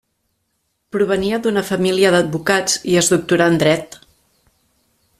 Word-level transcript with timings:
Provenia 0.95 1.39
d'una 1.43 1.63
família 1.69 2.13
d'advocats 2.17 2.81
i 2.95 2.99
es 3.05 3.13
doctorà 3.15 3.51
en 3.55 3.63
dret. 3.67 4.03